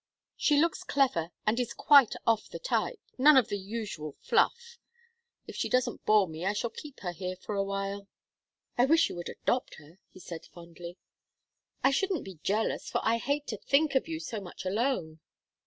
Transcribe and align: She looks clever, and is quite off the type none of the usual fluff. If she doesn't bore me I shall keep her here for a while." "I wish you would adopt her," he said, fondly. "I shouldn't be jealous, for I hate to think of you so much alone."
She 0.35 0.57
looks 0.59 0.81
clever, 0.83 1.29
and 1.45 1.59
is 1.59 1.75
quite 1.75 2.15
off 2.25 2.49
the 2.49 2.57
type 2.57 2.99
none 3.19 3.37
of 3.37 3.49
the 3.49 3.59
usual 3.59 4.13
fluff. 4.19 4.79
If 5.45 5.55
she 5.55 5.69
doesn't 5.69 6.07
bore 6.07 6.27
me 6.27 6.43
I 6.43 6.53
shall 6.53 6.71
keep 6.71 7.01
her 7.01 7.11
here 7.11 7.35
for 7.35 7.53
a 7.53 7.61
while." 7.63 8.07
"I 8.79 8.85
wish 8.85 9.09
you 9.09 9.15
would 9.17 9.29
adopt 9.29 9.75
her," 9.75 9.99
he 10.09 10.19
said, 10.19 10.47
fondly. 10.47 10.97
"I 11.83 11.91
shouldn't 11.91 12.25
be 12.25 12.39
jealous, 12.41 12.89
for 12.89 12.99
I 13.03 13.17
hate 13.19 13.45
to 13.49 13.57
think 13.57 13.93
of 13.93 14.07
you 14.07 14.19
so 14.19 14.41
much 14.41 14.65
alone." 14.65 15.19